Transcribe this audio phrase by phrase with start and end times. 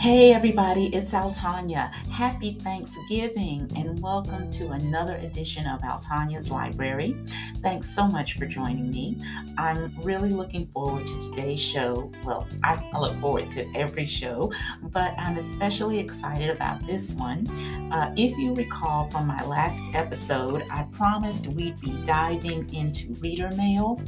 [0.00, 1.92] Hey, everybody, it's AlTonya.
[2.08, 7.18] Happy Thanksgiving and welcome to another edition of AlTonya's Library.
[7.60, 9.22] Thanks so much for joining me.
[9.58, 12.10] I'm really looking forward to today's show.
[12.24, 14.50] Well, I, look forward to every show,
[14.84, 17.46] but I'm especially excited about this one.
[17.92, 23.50] Uh, if you recall from my last episode, I promised we'd be diving into reader
[23.50, 24.00] mail.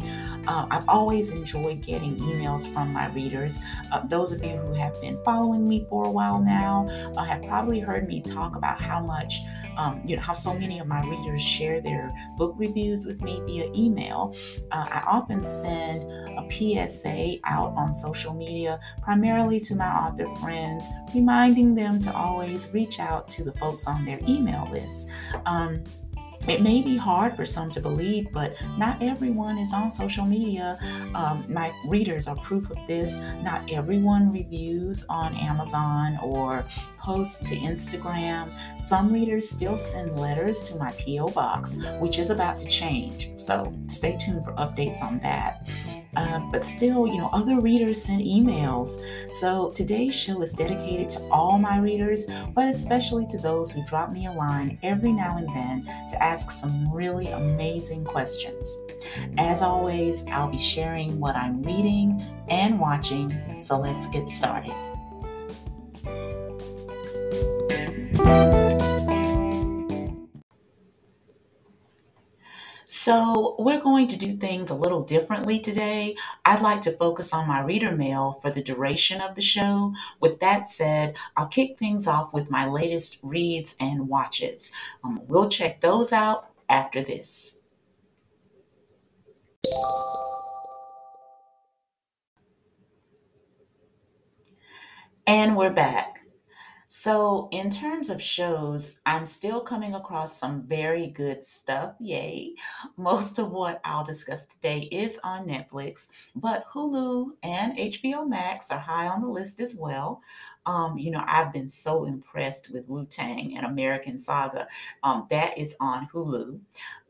[0.46, 3.58] Uh, I've always enjoyed getting emails from my readers.
[3.92, 6.86] Uh, those of you who have been following me for a while now
[7.16, 9.40] uh, have probably heard me talk about how much,
[9.76, 13.40] um, you know, how so many of my readers share their book reviews with me
[13.46, 14.34] via email.
[14.70, 16.02] Uh, I often send
[16.38, 22.70] a PSA out on social media, primarily to my author friends, reminding them to always
[22.72, 25.08] reach out to the folks on their email list.
[25.46, 25.82] Um,
[26.48, 30.78] it may be hard for some to believe, but not everyone is on social media.
[31.14, 33.16] Um, my readers are proof of this.
[33.42, 36.66] Not everyone reviews on Amazon or
[37.02, 38.50] posts to Instagram.
[38.78, 41.30] Some readers still send letters to my P.O.
[41.30, 43.30] box, which is about to change.
[43.36, 45.68] So stay tuned for updates on that.
[46.14, 49.02] Uh, but still, you know, other readers send emails.
[49.32, 54.12] So today's show is dedicated to all my readers, but especially to those who drop
[54.12, 58.78] me a line every now and then to ask some really amazing questions.
[59.38, 64.91] As always, I'll be sharing what I'm reading and watching, so let's get started.
[72.84, 76.14] So, we're going to do things a little differently today.
[76.44, 79.94] I'd like to focus on my reader mail for the duration of the show.
[80.20, 84.70] With that said, I'll kick things off with my latest reads and watches.
[85.02, 87.60] Um, we'll check those out after this.
[95.26, 96.21] And we're back.
[97.02, 101.96] So, in terms of shows, I'm still coming across some very good stuff.
[101.98, 102.54] Yay.
[102.96, 108.78] Most of what I'll discuss today is on Netflix, but Hulu and HBO Max are
[108.78, 110.22] high on the list as well.
[110.64, 114.68] Um, you know, I've been so impressed with Wu-Tang: An American Saga.
[115.02, 116.60] Um, that is on Hulu.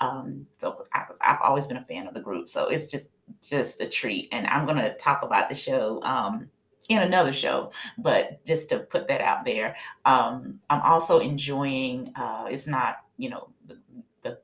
[0.00, 3.10] Um, so I, I've always been a fan of the group, so it's just
[3.46, 4.30] just a treat.
[4.32, 6.48] And I'm going to talk about the show um,
[6.88, 12.12] in another show, but just to put that out there, um, I'm also enjoying.
[12.16, 13.78] Uh, it's not, you know, the,
[14.22, 14.38] the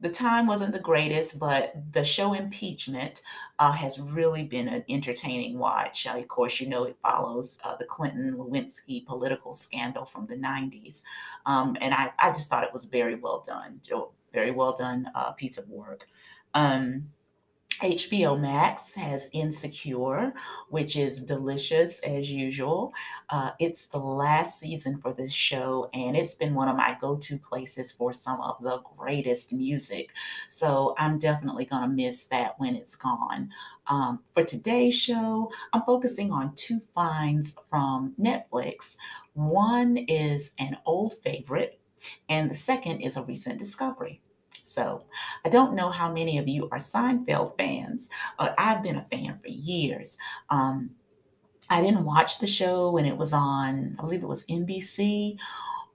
[0.00, 3.22] the time wasn't the greatest, but the show Impeachment
[3.58, 6.06] uh, has really been an entertaining watch.
[6.06, 10.36] Uh, of course, you know it follows uh, the Clinton Lewinsky political scandal from the
[10.36, 11.02] 90s,
[11.46, 13.80] um, and I, I just thought it was very well done,
[14.32, 16.06] very well done uh, piece of work.
[16.54, 17.08] Um,
[17.82, 20.32] HBO Max has Insecure,
[20.68, 22.92] which is delicious as usual.
[23.28, 27.16] Uh, it's the last season for this show, and it's been one of my go
[27.16, 30.12] to places for some of the greatest music.
[30.48, 33.50] So I'm definitely going to miss that when it's gone.
[33.86, 38.96] Um, for today's show, I'm focusing on two finds from Netflix.
[39.34, 41.80] One is an old favorite,
[42.28, 44.20] and the second is a recent discovery.
[44.64, 45.04] So
[45.44, 48.08] I don't know how many of you are Seinfeld fans,
[48.38, 50.16] but I've been a fan for years.
[50.48, 50.90] Um,
[51.68, 55.36] I didn't watch the show when it was on, I believe it was NBC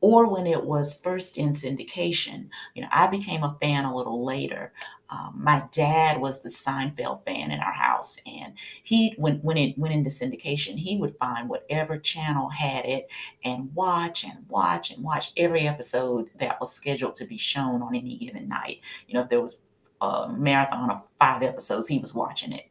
[0.01, 2.49] or when it was first in syndication.
[2.73, 4.71] You know, I became a fan a little later.
[5.09, 9.77] Um, my dad was the Seinfeld fan in our house, and he, when when it
[9.77, 13.07] went into syndication, he would find whatever channel had it
[13.43, 17.95] and watch and watch and watch every episode that was scheduled to be shown on
[17.95, 18.81] any given night.
[19.07, 19.65] You know, if there was
[20.01, 22.67] a marathon of five episodes, he was watching it.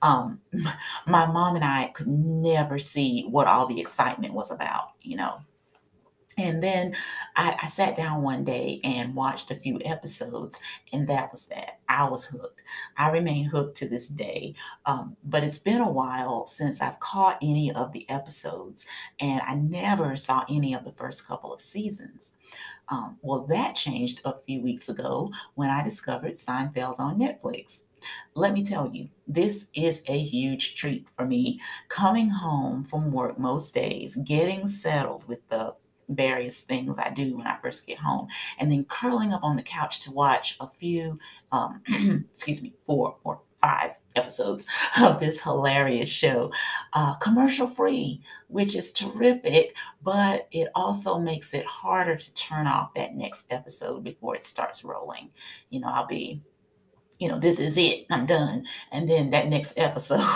[0.00, 0.40] Um,
[1.06, 4.92] my mom and I could never see what all the excitement was about.
[5.02, 5.42] You know,
[6.38, 6.94] and then
[7.36, 10.60] I, I, sat down one day and watched a few episodes,
[10.92, 11.80] and that was that.
[11.88, 12.62] I was hooked.
[12.96, 14.54] I remain hooked to this day.
[14.86, 18.86] Um, but it's been a while since I've caught any of the episodes,
[19.20, 22.32] and I never saw any of the first couple of seasons.
[22.88, 27.82] Um, well, that changed a few weeks ago when I discovered Seinfeld on Netflix.
[28.34, 31.60] Let me tell you, this is a huge treat for me.
[31.88, 35.74] Coming home from work most days, getting settled with the
[36.14, 38.28] various things I do when I first get home,
[38.58, 41.18] and then curling up on the couch to watch a few,
[41.50, 41.82] um,
[42.32, 44.66] excuse me, four or five episodes
[45.00, 46.52] of this hilarious show,
[46.92, 52.92] uh, commercial free, which is terrific, but it also makes it harder to turn off
[52.94, 55.30] that next episode before it starts rolling.
[55.70, 56.42] You know, I'll be
[57.22, 58.66] you know, this is it, I'm done.
[58.90, 60.26] And then that next episode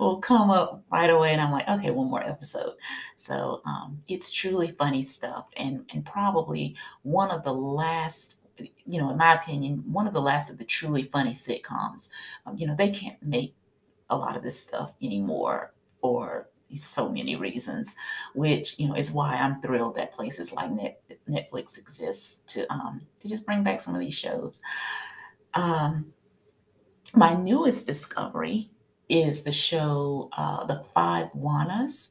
[0.00, 2.74] will come up right away, and I'm like, okay, one more episode.
[3.14, 8.38] So um, it's truly funny stuff, and and probably one of the last,
[8.84, 12.08] you know, in my opinion, one of the last of the truly funny sitcoms.
[12.44, 13.54] Um, you know, they can't make
[14.10, 17.94] a lot of this stuff anymore for so many reasons,
[18.34, 21.00] which you know is why I'm thrilled that places like Net,
[21.30, 24.60] Netflix exists to um, to just bring back some of these shows.
[25.54, 26.12] Um,
[27.14, 28.70] my newest discovery
[29.08, 32.08] is the show uh, The Five Juanas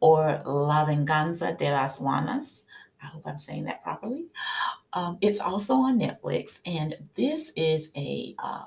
[0.00, 2.64] or La Venganza de las Juanas.
[3.02, 4.26] I hope I'm saying that properly.
[4.92, 8.64] Um, it's also on Netflix, and this is a uh,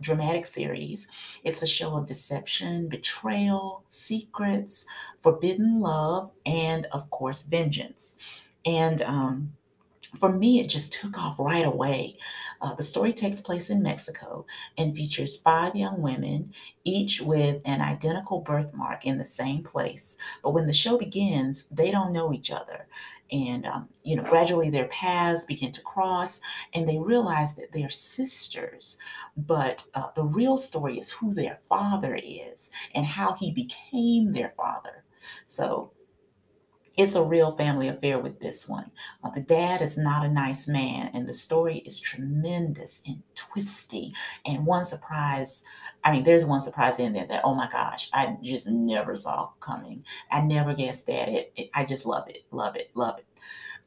[0.00, 1.08] dramatic series.
[1.44, 4.86] It's a show of deception, betrayal, secrets,
[5.20, 8.16] forbidden love, and of course, vengeance.
[8.64, 9.52] And um,
[10.18, 12.16] for me, it just took off right away.
[12.60, 16.52] Uh, the story takes place in Mexico and features five young women,
[16.84, 20.18] each with an identical birthmark in the same place.
[20.42, 22.86] But when the show begins, they don't know each other.
[23.30, 26.42] And, um, you know, gradually their paths begin to cross
[26.74, 28.98] and they realize that they're sisters.
[29.36, 34.50] But uh, the real story is who their father is and how he became their
[34.50, 35.04] father.
[35.46, 35.92] So,
[36.96, 38.90] it's a real family affair with this one.
[39.24, 44.12] Uh, the dad is not a nice man, and the story is tremendous and twisty.
[44.44, 45.64] And one surprise,
[46.04, 49.50] I mean, there's one surprise in there that, oh my gosh, I just never saw
[49.60, 50.04] coming.
[50.30, 51.52] I never guessed at it.
[51.56, 53.26] it I just love it, love it, love it.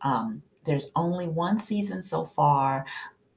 [0.01, 2.86] Um, there's only one season so far.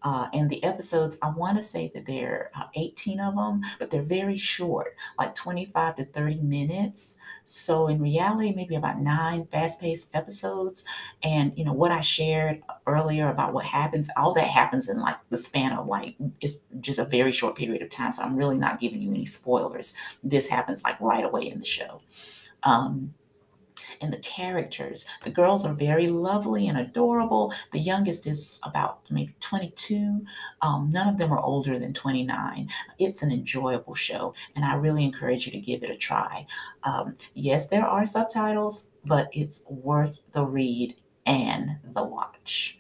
[0.03, 3.91] Uh, and the episodes, I want to say that there are 18 of them, but
[3.91, 7.17] they're very short, like 25 to 30 minutes.
[7.45, 10.85] So in reality, maybe about nine fast-paced episodes.
[11.23, 15.17] And you know what I shared earlier about what happens, all that happens in like
[15.31, 18.13] the span of like it's just a very short period of time.
[18.13, 19.95] So I'm really not giving you any spoilers.
[20.23, 22.03] This happens like right away in the show.
[22.63, 23.15] Um,
[24.01, 25.07] and the characters.
[25.25, 27.53] The girls are very lovely and adorable.
[27.73, 30.25] The youngest is about maybe 22.
[30.63, 32.69] Um, none of them are older than 29.
[32.99, 36.47] It's an enjoyable show, and I really encourage you to give it a try.
[36.85, 40.97] Um, yes, there are subtitles, but it's worth the read
[41.27, 42.78] and the watch.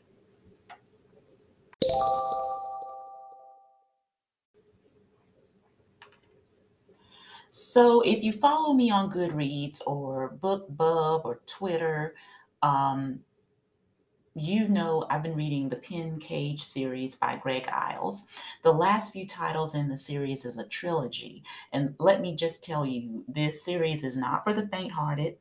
[7.59, 12.15] So if you follow me on Goodreads or BookBub or Twitter,
[12.63, 13.19] um,
[14.37, 18.23] you know I've been reading the Penn Cage series by Greg Iles.
[18.63, 21.43] The last few titles in the series is a trilogy.
[21.73, 25.39] And let me just tell you, this series is not for the faint-hearted.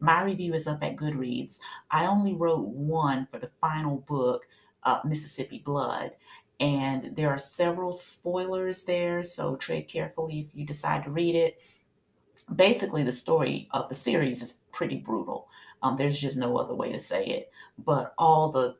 [0.00, 1.58] My review is up at Goodreads.
[1.90, 4.46] I only wrote one for the final book,
[4.84, 6.12] uh, Mississippi Blood
[6.60, 11.58] and there are several spoilers there, so tread carefully if you decide to read it.
[12.54, 15.48] Basically, the story of the series is pretty brutal.
[15.82, 17.52] Um, there's just no other way to say it.
[17.78, 18.76] But all the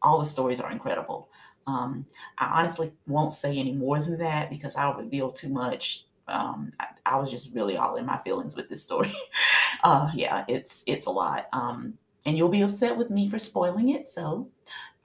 [0.00, 1.28] all the stories are incredible.
[1.66, 2.06] Um,
[2.38, 6.04] I honestly won't say any more than that because I'll reveal too much.
[6.28, 9.12] Um, I, I, was just really all in my feelings with this story.
[9.84, 11.48] uh, yeah, it's it's a lot.
[11.52, 14.06] Um, and you'll be upset with me for spoiling it.
[14.06, 14.48] So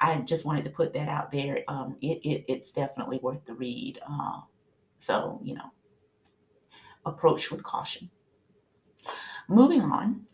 [0.01, 1.63] I just wanted to put that out there.
[1.67, 3.99] Um, it, it, it's definitely worth the read.
[4.09, 4.41] Uh,
[4.99, 5.71] so, you know,
[7.05, 8.09] approach with caution.
[9.47, 10.25] Moving on,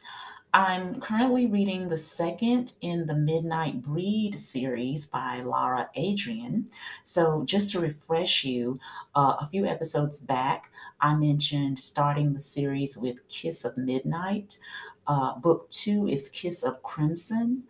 [0.54, 6.70] I'm currently reading the second in the Midnight Breed series by Lara Adrian.
[7.04, 8.80] So, just to refresh you,
[9.16, 10.72] uh, a few episodes back,
[11.02, 14.60] I mentioned starting the series with Kiss of Midnight.
[15.06, 17.64] Uh, book two is Kiss of Crimson.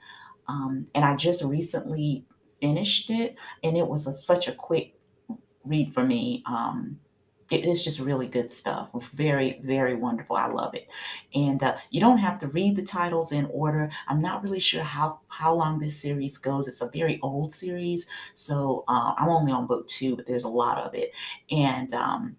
[0.48, 2.26] Um, and I just recently
[2.62, 4.96] finished it, and it was a, such a quick
[5.64, 6.44] read for me.
[6.46, 7.00] Um,
[7.50, 8.90] it is just really good stuff.
[9.14, 10.36] Very, very wonderful.
[10.36, 10.88] I love it.
[11.34, 13.90] And uh, you don't have to read the titles in order.
[14.08, 16.68] I'm not really sure how how long this series goes.
[16.68, 20.50] It's a very old series, so uh, I'm only on book two, but there's a
[20.50, 21.14] lot of it.
[21.50, 22.36] And um,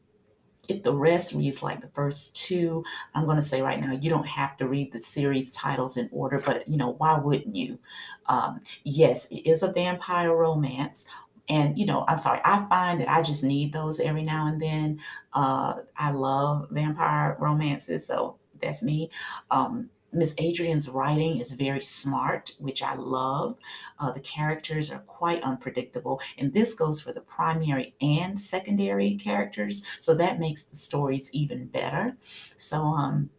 [0.69, 2.85] if the rest reads like the first two,
[3.15, 6.09] I'm going to say right now, you don't have to read the series titles in
[6.13, 7.79] order, but you know, why wouldn't you?
[8.27, 11.07] Um, yes, it is a vampire romance.
[11.49, 14.61] And, you know, I'm sorry, I find that I just need those every now and
[14.61, 15.01] then.
[15.33, 19.09] Uh, I love vampire romances, so that's me.
[19.51, 23.57] Um, Miss Adrian's writing is very smart, which I love.
[23.99, 29.83] Uh, the characters are quite unpredictable, and this goes for the primary and secondary characters,
[30.01, 32.17] so that makes the stories even better.
[32.57, 33.31] So, um,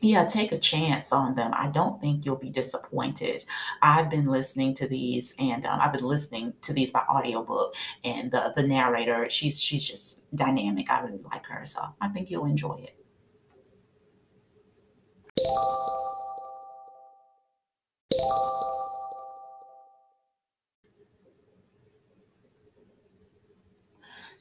[0.00, 1.52] Yeah, take a chance on them.
[1.54, 3.44] I don't think you'll be disappointed.
[3.82, 8.30] I've been listening to these and, um, I've been listening to these by audiobook, and
[8.32, 10.90] the the narrator, she's she's just dynamic.
[10.90, 13.01] I really like her, so I think you'll enjoy it.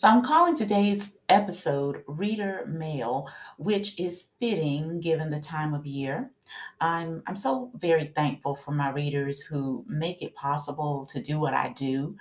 [0.02, 3.30] So I'm calling today's episode Reader Mail,
[3.60, 6.32] which is fitting given the time of year.
[6.80, 11.54] I'm I'm so very thankful for my readers who make it possible to do what
[11.54, 12.18] I do.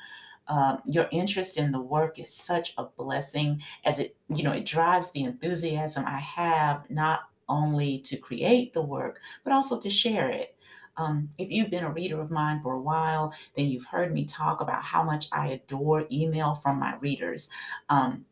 [0.46, 4.66] Uh, your interest in the work is such a blessing as it, you know, it
[4.66, 10.28] drives the enthusiasm I have not only to create the work, but also to share
[10.28, 10.54] it.
[11.00, 14.26] Um, if you've been a reader of mine for a while, then you've heard me
[14.26, 17.48] talk about how much I adore email from my readers.
[17.88, 18.26] Um,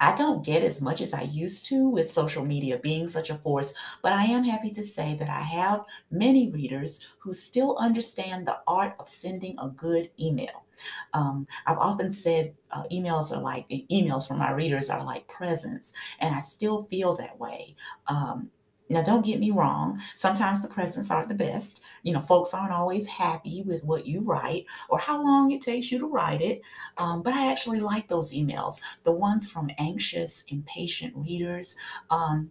[0.00, 3.36] I don't get as much as I used to with social media being such a
[3.36, 8.46] force, but I am happy to say that I have many readers who still understand
[8.46, 10.64] the art of sending a good email.
[11.12, 15.92] Um, I've often said uh, emails are like emails from my readers are like presents,
[16.18, 17.76] and I still feel that way.
[18.08, 18.50] Um,
[18.92, 20.00] now, don't get me wrong.
[20.14, 21.82] Sometimes the presents aren't the best.
[22.02, 25.90] You know, folks aren't always happy with what you write or how long it takes
[25.90, 26.62] you to write it.
[26.98, 31.76] Um, but I actually like those emails, the ones from anxious, impatient readers.
[32.10, 32.50] Um,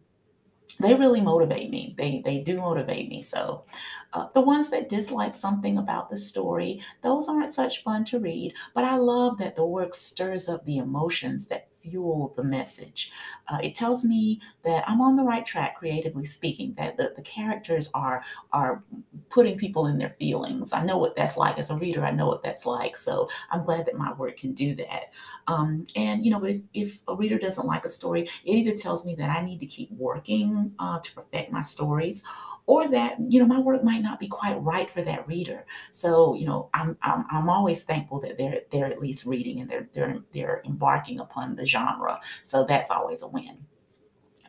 [0.79, 1.93] they really motivate me.
[1.97, 3.21] They they do motivate me.
[3.21, 3.65] So,
[4.13, 8.53] uh, the ones that dislike something about the story, those aren't such fun to read.
[8.73, 13.11] But I love that the work stirs up the emotions that fuel the message.
[13.47, 16.73] Uh, it tells me that I'm on the right track, creatively speaking.
[16.77, 18.83] That the, the characters are are
[19.29, 20.73] putting people in their feelings.
[20.73, 22.03] I know what that's like as a reader.
[22.03, 22.97] I know what that's like.
[22.97, 25.13] So I'm glad that my work can do that.
[25.47, 29.05] Um, and you know, if, if a reader doesn't like a story, it either tells
[29.05, 32.23] me that I need to keep working uh, to perfect my stories,
[32.65, 35.65] or that you know my work might not be quite right for that reader.
[35.91, 39.69] So you know, I'm I'm, I'm always thankful that they're they're at least reading and
[39.69, 42.19] they're they're they're embarking upon the genre.
[42.43, 43.65] So that's always a win.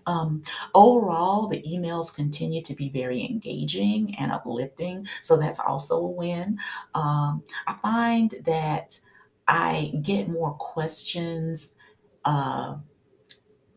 [0.07, 0.43] Um,
[0.75, 6.59] overall, the emails continue to be very engaging and uplifting, so that's also a win.
[6.95, 8.99] Um, I find that
[9.47, 11.77] I get more questions
[12.25, 12.77] uh,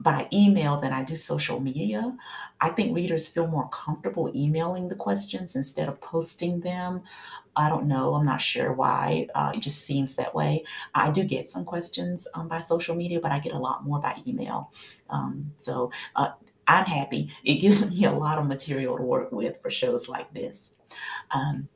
[0.05, 2.15] by email than I do social media.
[2.61, 7.01] I think readers feel more comfortable emailing the questions instead of posting them.
[7.55, 8.13] I don't know.
[8.13, 9.27] I'm not sure why.
[9.33, 10.63] Uh, it just seems that way.
[10.93, 13.99] I do get some questions um, by social media, but I get a lot more
[13.99, 14.71] by email.
[15.09, 16.33] Um, so uh,
[16.67, 17.31] I'm happy.
[17.43, 20.75] It gives me a lot of material to work with for shows like this.
[21.31, 21.67] Um,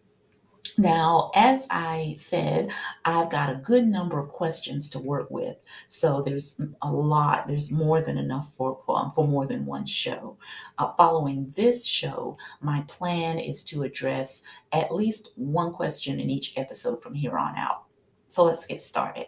[0.79, 2.71] now, as I said,
[3.05, 5.57] I've got a good number of questions to work with.
[5.87, 10.37] So there's a lot, there's more than enough for, um, for more than one show.
[10.77, 16.53] Uh, following this show, my plan is to address at least one question in each
[16.57, 17.83] episode from here on out.
[18.27, 19.27] So let's get started.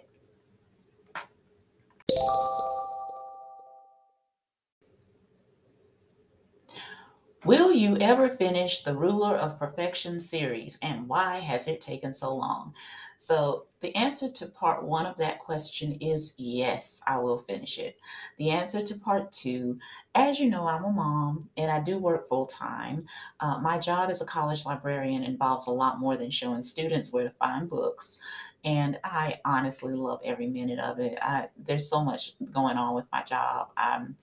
[7.43, 12.35] Will you ever finish the Rule of Perfection series, and why has it taken so
[12.35, 12.75] long?
[13.17, 17.97] So, the answer to part one of that question is yes, I will finish it.
[18.37, 19.79] The answer to part two,
[20.13, 23.07] as you know, I'm a mom and I do work full time.
[23.39, 27.23] Uh, my job as a college librarian involves a lot more than showing students where
[27.23, 28.19] to find books.
[28.63, 31.17] And I honestly love every minute of it.
[31.19, 33.69] I, there's so much going on with my job.
[33.75, 34.15] I'm,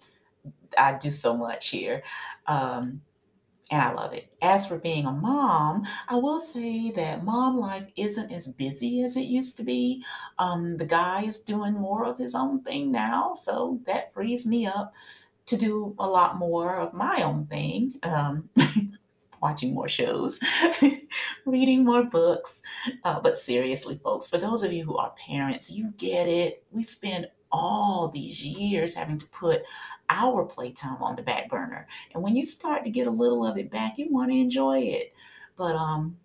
[0.79, 2.05] I do so much here.
[2.47, 3.01] Um,
[3.71, 4.33] and I love it.
[4.41, 9.17] As for being a mom, I will say that mom life isn't as busy as
[9.17, 10.03] it used to be.
[10.39, 14.67] Um, the guy is doing more of his own thing now, so that frees me
[14.67, 14.95] up
[15.47, 17.95] to do a lot more of my own thing.
[18.03, 18.49] Um,
[19.41, 20.41] watching more shows,
[21.47, 22.61] reading more books.
[23.05, 26.65] Uh, but seriously, folks, for those of you who are parents, you get it.
[26.71, 29.63] We spend all these years having to put
[30.11, 31.87] our playtime on the back burner.
[32.15, 34.81] And when you start to get a little of it back, you want to enjoy
[34.81, 35.13] it.
[35.57, 36.17] But um,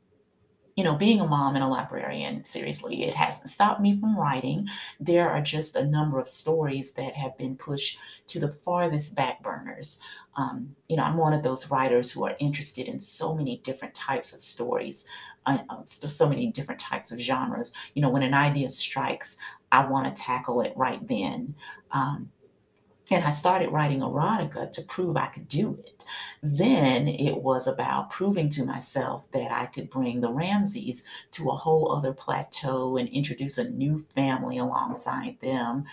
[0.76, 4.68] you know, being a mom and a librarian, seriously, it hasn't stopped me from writing.
[5.00, 9.44] There are just a number of stories that have been pushed to the farthest back
[9.44, 10.00] burners.
[10.36, 13.94] Um, you know, I'm one of those writers who are interested in so many different
[13.94, 15.06] types of stories,
[15.46, 17.72] uh, so so many different types of genres.
[17.94, 19.38] You know, when an idea strikes,
[19.72, 21.56] I want to tackle it right then.
[21.92, 22.32] Um,
[23.12, 26.06] and I started writing erotica to prove I could do it.
[26.42, 31.56] Then it was about proving to myself that I could bring the Ramseys to a
[31.56, 35.84] whole other plateau and introduce a new family alongside them.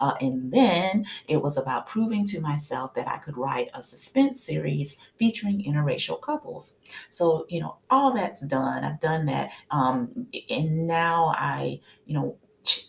[0.00, 4.40] Uh, and then it was about proving to myself that I could write a suspense
[4.40, 6.76] series featuring interracial couples.
[7.08, 8.84] So, you know, all that's done.
[8.84, 9.50] I've done that.
[9.70, 12.36] Um, and now I, you know,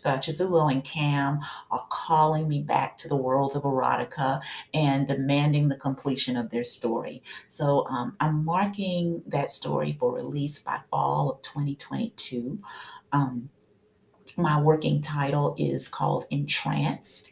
[0.04, 4.40] uh, Chizulo and Cam are calling me back to the world of erotica
[4.74, 7.22] and demanding the completion of their story.
[7.46, 12.60] So um, I'm marking that story for release by fall of 2022.
[13.12, 13.48] Um,
[14.36, 17.30] my working title is called Entranced.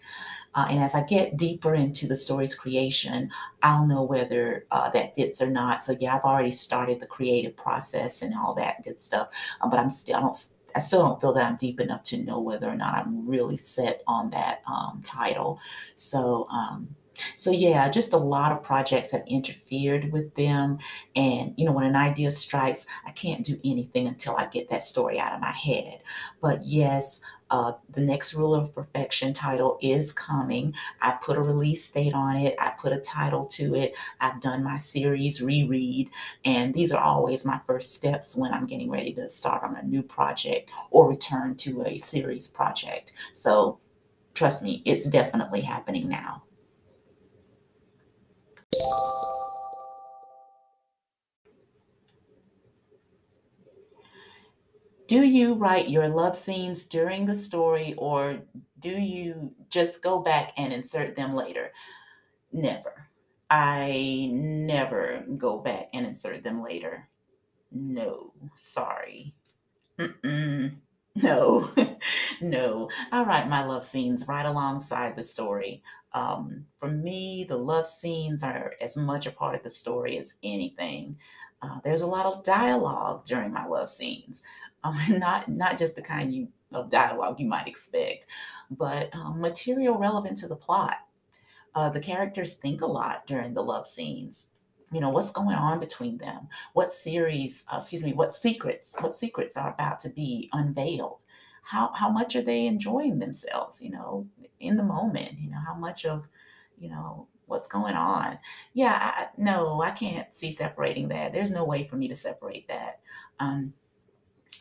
[0.55, 3.31] Uh, and as I get deeper into the story's creation,
[3.63, 5.85] I'll know whether uh, that fits or not.
[5.85, 9.29] So yeah, I've already started the creative process and all that good stuff,
[9.61, 10.37] uh, but I'm still I don't
[10.75, 13.57] I still don't feel that I'm deep enough to know whether or not I'm really
[13.57, 15.61] set on that um, title.
[15.95, 16.95] So, um,
[17.37, 20.79] so yeah, just a lot of projects have interfered with them.
[21.17, 24.83] And, you know, when an idea strikes, I can't do anything until I get that
[24.83, 26.01] story out of my head.
[26.41, 30.73] But yes, uh, the next rule of perfection title is coming.
[31.01, 32.55] I put a release date on it.
[32.61, 33.95] I put a title to it.
[34.21, 36.11] I've done my series reread,
[36.45, 39.83] and these are always my first steps when I'm getting ready to start on a
[39.83, 43.13] new project or return to a series project.
[43.33, 43.81] So
[44.35, 46.45] trust me, it's definitely happening now.
[55.11, 58.43] Do you write your love scenes during the story or
[58.79, 61.73] do you just go back and insert them later?
[62.53, 63.09] Never.
[63.51, 67.09] I never go back and insert them later.
[67.73, 69.35] No, sorry.
[69.99, 70.77] Mm-mm.
[71.15, 71.71] No,
[72.41, 72.89] no.
[73.11, 75.83] I write my love scenes right alongside the story.
[76.13, 80.35] Um, for me, the love scenes are as much a part of the story as
[80.43, 81.19] anything.
[81.63, 84.43] Uh, there's a lot of dialogue during my love scenes,
[84.85, 88.27] um, not not just the kind you of dialogue you might expect,
[88.71, 90.99] but um, material relevant to the plot.
[91.75, 94.49] Uh, the characters think a lot during the love scenes.
[94.93, 96.49] You know, what's going on between them?
[96.73, 101.23] What series, uh, excuse me, what secrets, what secrets are about to be unveiled?
[101.63, 104.27] How, how much are they enjoying themselves, you know,
[104.59, 105.39] in the moment?
[105.39, 106.27] You know, how much of,
[106.79, 108.39] you know, what's going on?
[108.73, 111.33] Yeah, I, no, I can't see separating that.
[111.33, 113.01] There's no way for me to separate that.
[113.39, 113.75] Um,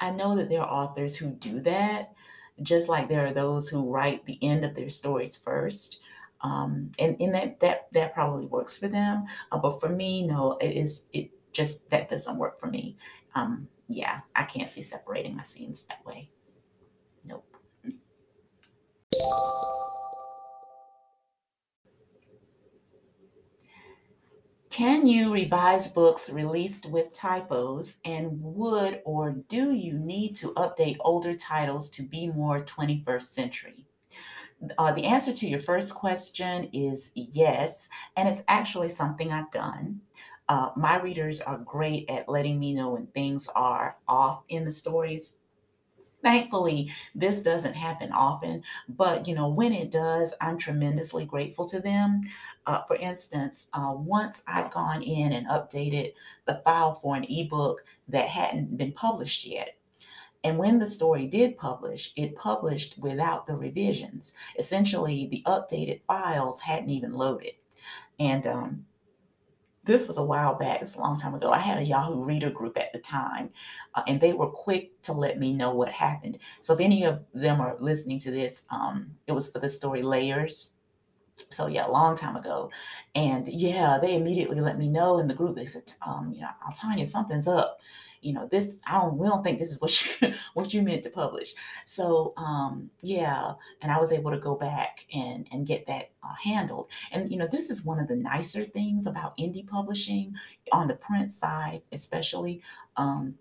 [0.02, 2.14] I know that there are authors who do that,
[2.62, 6.02] just like there are those who write the end of their stories first.
[6.42, 9.26] Um, and and that that that probably works for them.
[9.52, 12.98] Uh, but for me, no, it is it just that doesn't work for me.
[13.36, 16.30] Um, yeah, I can't see separating my scenes that way.
[17.26, 17.46] Nope.
[24.70, 30.96] Can you revise books released with typos, and would or do you need to update
[31.02, 33.89] older titles to be more 21st century?
[34.78, 40.02] Uh, the answer to your first question is yes, and it's actually something I've done.
[40.50, 44.72] Uh, my readers are great at letting me know when things are off in the
[44.72, 45.36] stories.
[46.22, 51.80] Thankfully, this doesn't happen often, but you know, when it does, I'm tremendously grateful to
[51.80, 52.22] them.
[52.66, 56.14] Uh, for instance, uh, once I'd gone in and updated
[56.46, 59.79] the file for an ebook that hadn't been published yet.
[60.44, 64.34] And when the story did publish, it published without the revisions.
[64.58, 67.52] Essentially, the updated files hadn't even loaded.
[68.20, 68.86] And um,
[69.84, 71.52] this was a while back, it's a long time ago.
[71.52, 73.50] I had a Yahoo reader group at the time,
[73.96, 76.38] uh, and they were quick to let me know what happened.
[76.62, 80.02] So if any of them are listening to this, um, it was for the story
[80.02, 80.76] Layers.
[81.50, 82.70] So yeah, a long time ago.
[83.16, 85.56] And yeah, they immediately let me know in the group.
[85.56, 87.80] They said, um, you know, AlTonya, something's up
[88.22, 91.04] you know this i don't we don't think this is what you what you meant
[91.04, 91.54] to publish.
[91.86, 96.36] So um yeah and i was able to go back and and get that uh,
[96.44, 96.90] handled.
[97.12, 100.36] And you know this is one of the nicer things about indie publishing
[100.72, 102.62] on the print side especially
[102.98, 103.36] um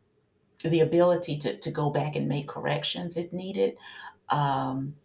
[0.62, 3.76] the ability to to go back and make corrections if needed.
[4.30, 4.96] Um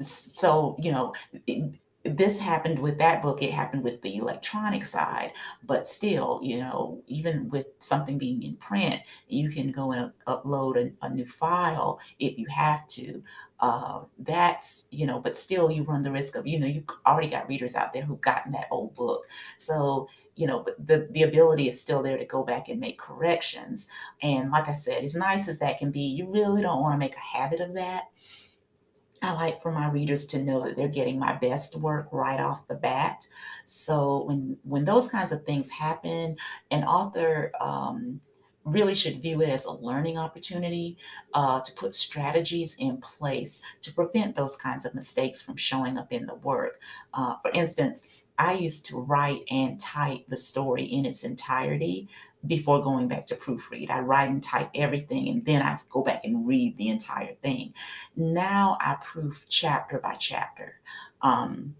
[0.00, 1.14] so you know
[1.46, 1.72] it,
[2.16, 5.32] this happened with that book it happened with the electronic side
[5.64, 10.76] but still you know even with something being in print you can go and upload
[10.76, 13.22] a, a new file if you have to.
[13.60, 17.26] Uh, that's you know but still you run the risk of you know you've already
[17.28, 19.26] got readers out there who've gotten that old book.
[19.56, 22.98] So you know but the, the ability is still there to go back and make
[22.98, 23.88] corrections.
[24.22, 26.98] And like i said as nice as that can be you really don't want to
[26.98, 28.04] make a habit of that
[29.22, 32.66] I like for my readers to know that they're getting my best work right off
[32.68, 33.26] the bat.
[33.64, 36.36] So when when those kinds of things happen,
[36.70, 38.20] an author um,
[38.64, 40.96] really should view it as a learning opportunity
[41.34, 46.12] uh, to put strategies in place to prevent those kinds of mistakes from showing up
[46.12, 46.80] in the work.
[47.14, 48.02] Uh, for instance,
[48.38, 52.08] I used to write and type the story in its entirety
[52.46, 53.90] before going back to proofread.
[53.90, 57.74] I write and type everything and then I go back and read the entire thing.
[58.16, 60.80] Now I proof chapter by chapter.
[61.20, 61.74] Um,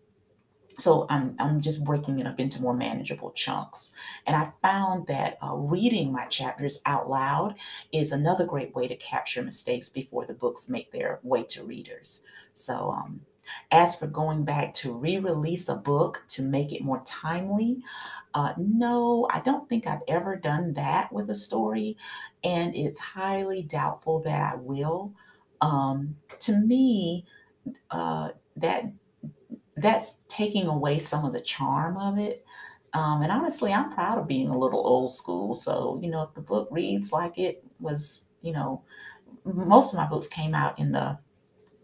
[0.78, 3.92] so I'm, I'm just breaking it up into more manageable chunks.
[4.26, 7.56] And I found that uh, reading my chapters out loud
[7.92, 12.22] is another great way to capture mistakes before the books make their way to readers.
[12.52, 13.22] So um,
[13.70, 17.76] as for going back to re release a book to make it more timely,
[18.34, 21.96] uh, no, I don't think I've ever done that with a story,
[22.44, 25.14] and it's highly doubtful that I will.
[25.61, 27.26] Um, to me,
[27.90, 28.92] uh, that
[29.76, 32.44] that's taking away some of the charm of it.
[32.92, 35.54] Um, and honestly, I'm proud of being a little old school.
[35.54, 38.82] So, you know, if the book reads like it was, you know,
[39.44, 41.18] most of my books came out in the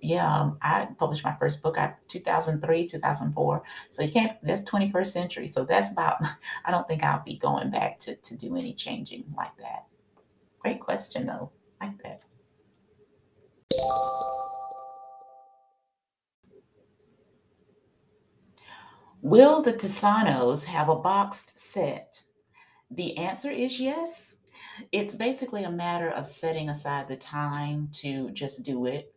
[0.04, 3.62] yeah, um, I published my first book at 2003, 2004.
[3.90, 5.48] So you can't, that's 21st century.
[5.48, 6.18] So that's about,
[6.64, 9.86] I don't think I'll be going back to, to do any changing like that.
[10.58, 11.52] Great question though.
[11.80, 12.20] Like that.
[19.22, 22.24] Will the Tesanos have a boxed set?
[22.90, 24.36] The answer is yes.
[24.92, 29.13] It's basically a matter of setting aside the time to just do it,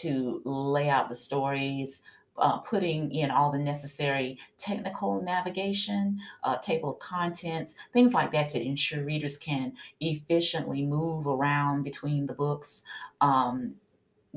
[0.00, 2.02] to lay out the stories,
[2.38, 8.48] uh, putting in all the necessary technical navigation, uh, table of contents, things like that
[8.50, 12.84] to ensure readers can efficiently move around between the books,
[13.20, 13.74] um,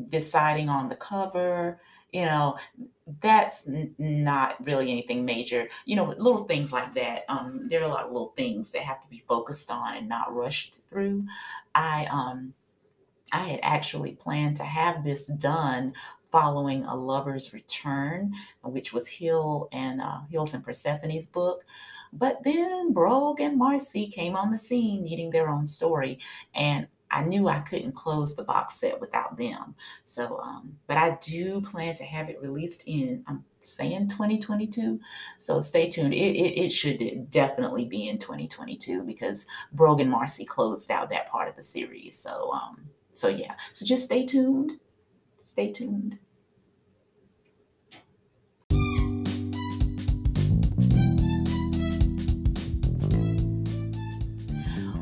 [0.07, 2.57] deciding on the cover, you know,
[3.21, 5.69] that's n- not really anything major.
[5.85, 7.25] You know, little things like that.
[7.29, 10.07] Um, there are a lot of little things that have to be focused on and
[10.09, 11.25] not rushed through.
[11.75, 12.53] I um
[13.31, 15.93] I had actually planned to have this done
[16.31, 21.65] following a lover's return, which was Hill and uh, Hills and Persephone's book.
[22.13, 26.19] But then Brogue and Marcy came on the scene needing their own story,
[26.55, 29.75] and I knew I couldn't close the box set without them.
[30.03, 34.99] So, um, but I do plan to have it released in, I'm saying 2022.
[35.37, 36.13] So stay tuned.
[36.13, 41.29] It, it, it should definitely be in 2022 because Brogue and Marcy closed out that
[41.29, 42.17] part of the series.
[42.17, 44.79] So, um, so yeah, so just stay tuned.
[45.43, 46.17] Stay tuned.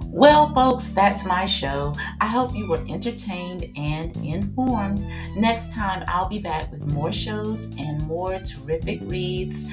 [0.08, 1.94] Well, folks, that's my show.
[2.20, 5.06] I hope you were entertained and informed.
[5.36, 9.64] Next time, I'll be back with more shows and more terrific reads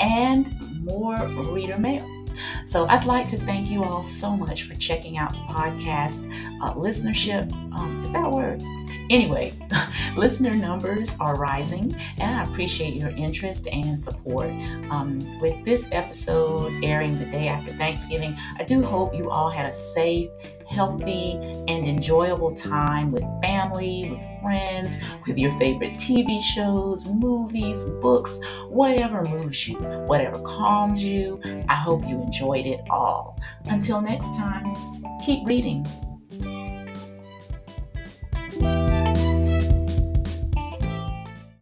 [0.00, 2.23] and more reader mail.
[2.66, 6.32] So I'd like to thank you all so much for checking out the podcast.
[6.62, 8.62] Uh, listenership, um, is that a word?
[9.10, 9.52] Anyway,
[10.16, 14.50] listener numbers are rising, and I appreciate your interest and support.
[14.90, 19.66] Um, with this episode airing the day after Thanksgiving, I do hope you all had
[19.66, 20.30] a safe,
[20.68, 21.32] healthy,
[21.68, 29.24] and enjoyable time with family, with friends, with your favorite TV shows, movies, books, whatever
[29.24, 31.40] moves you, whatever calms you.
[31.68, 33.38] I hope you enjoyed it all.
[33.66, 34.74] Until next time,
[35.24, 35.86] keep reading.